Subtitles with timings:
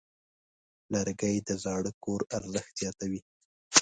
[0.93, 3.21] لرګی د زاړه کور ارزښت زیاتوي.